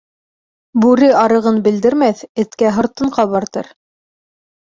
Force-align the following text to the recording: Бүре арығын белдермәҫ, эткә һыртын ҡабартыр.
Бүре 0.85 1.09
арығын 1.23 1.59
белдермәҫ, 1.67 2.23
эткә 2.45 2.73
һыртын 2.79 3.13
ҡабартыр. 3.19 3.69